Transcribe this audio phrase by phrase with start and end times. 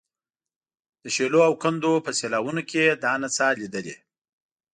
[1.03, 3.95] د شیلو او کندو په سیلاوونو کې یې دا نڅا لیدلې.